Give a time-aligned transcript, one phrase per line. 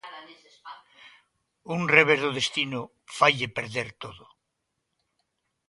[1.75, 2.81] Un revés do destino
[3.17, 4.25] faille perder todo.